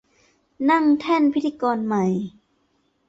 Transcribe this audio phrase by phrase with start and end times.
[0.69, 2.05] นั่งแท่นพิธีกรใหม่